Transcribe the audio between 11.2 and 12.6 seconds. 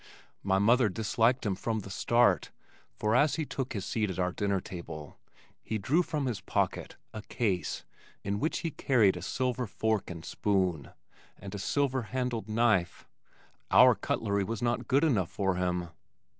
and a silver handled